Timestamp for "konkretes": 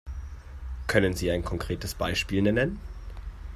1.45-1.93